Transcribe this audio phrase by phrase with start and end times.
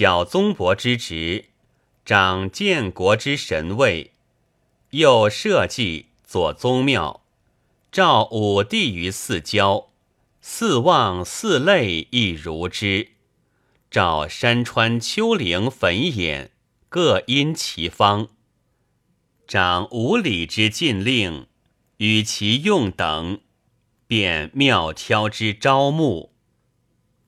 [0.00, 1.50] 小宗伯之职，
[2.06, 4.12] 掌建国之神位，
[4.92, 7.22] 又社稷左宗庙，
[7.92, 9.90] 召五帝于四郊，
[10.40, 13.08] 四望四类亦如之。
[13.90, 16.48] 照山川丘陵汾兖，
[16.88, 18.28] 各因其方。
[19.46, 21.46] 掌五里之禁令，
[21.98, 23.42] 与其用等，
[24.06, 26.32] 便庙挑之招募，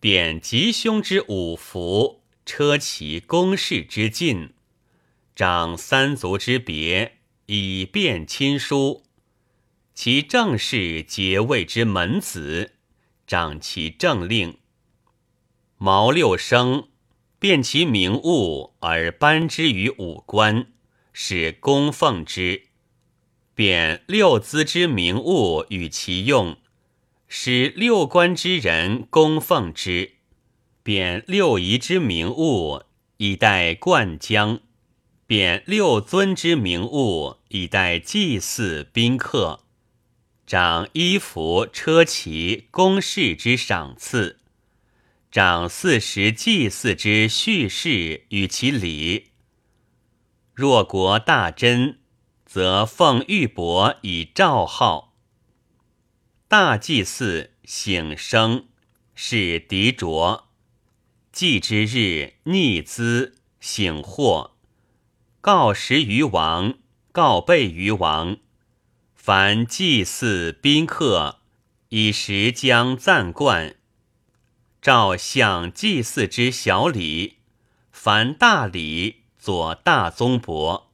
[0.00, 2.21] 贬吉凶之五福，
[2.54, 4.50] 车骑公事之禁，
[5.34, 7.16] 掌三族之别，
[7.46, 9.04] 以便亲疏。
[9.94, 12.74] 其正事皆谓之门子，
[13.26, 14.58] 掌其政令。
[15.78, 16.88] 毛六生，
[17.38, 20.66] 辨其名物而颁之于五官，
[21.14, 22.64] 使供奉之；
[23.54, 26.58] 贬六资之名物与其用，
[27.26, 30.16] 使六官之人供奉之；
[30.82, 32.82] 贬六仪之名物
[33.18, 34.60] 以待灌浆；
[35.26, 39.60] 贬六尊之名物以待祭祀宾客；
[40.44, 44.40] 掌衣服车骑公事之赏赐。
[45.30, 49.30] 掌四时祭祀之叙事与其礼。
[50.52, 52.00] 若国大珍，
[52.44, 55.14] 则奉玉帛以召号。
[56.48, 58.66] 大祭祀醒生，
[59.14, 60.51] 是敌卓。
[61.32, 64.54] 祭之日，逆资醒祸，
[65.40, 66.74] 告时于王，
[67.10, 68.36] 告备于王。
[69.14, 71.40] 凡祭祀宾客，
[71.88, 73.76] 以时将暂冠。
[74.82, 77.38] 照享祭祀之小礼，
[77.90, 80.90] 凡大礼，左大宗伯；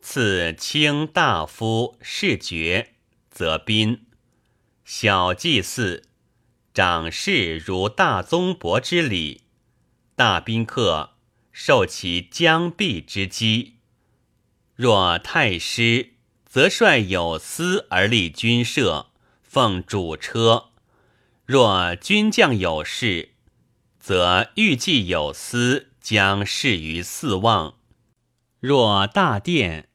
[0.00, 2.94] 赐卿大夫士爵，
[3.30, 4.06] 则宾；
[4.86, 6.04] 小祭祀，
[6.72, 9.42] 长事如大宗伯之礼；
[10.20, 11.14] 大宾客，
[11.50, 13.76] 受其将毕之机。
[14.76, 16.10] 若太师，
[16.44, 19.12] 则率有司而立军社，
[19.42, 20.72] 奉主车。
[21.46, 23.30] 若军将有事，
[23.98, 27.76] 则欲计有司，将事于四望；
[28.60, 29.88] 若大殿，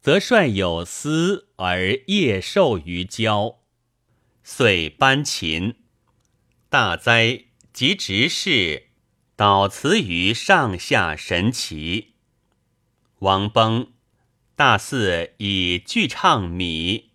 [0.00, 3.58] 则率有司而夜受于郊。
[4.42, 5.74] 遂班秦
[6.70, 8.85] 大灾，及执事，
[9.36, 12.14] 导词于上下神奇。
[13.18, 13.92] 王崩，
[14.54, 17.10] 大肆以具唱米。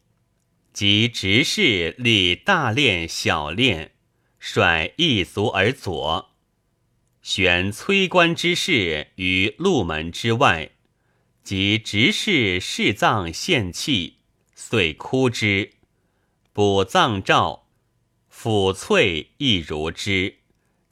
[0.71, 3.95] 即执事立大练小练，
[4.37, 6.29] 率一族而左，
[7.23, 10.69] 选崔官之事于路门之外，
[11.43, 14.17] 即执事侍葬献器，
[14.53, 15.71] 遂哭之。
[16.53, 17.65] 补葬诏，
[18.31, 20.37] 抚瘁亦如之。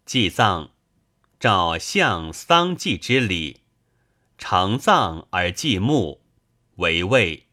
[0.06, 0.72] 祭葬，
[1.40, 3.62] 照相丧祭之礼，
[4.38, 6.20] 常葬而祭墓，
[6.76, 7.46] 为位。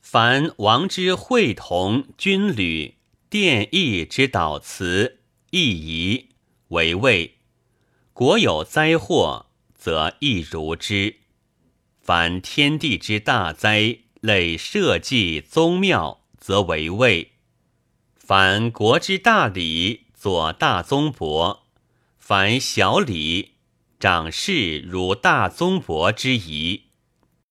[0.00, 2.98] 凡王之会同、军旅、
[3.28, 5.18] 殿役之导辞、
[5.50, 6.28] 亦仪
[6.68, 7.32] 为位；
[8.12, 11.16] 国有灾祸，则亦如之。
[12.00, 17.30] 凡天地之大灾，累社稷、宗庙，则为位；
[18.14, 21.61] 凡国之大礼，左大宗伯；
[22.24, 23.54] 凡小礼，
[23.98, 26.91] 长事如大宗伯之仪。